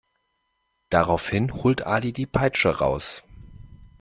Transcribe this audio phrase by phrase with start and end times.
[0.89, 3.23] Daraufhin holt Ali die Peitsche raus.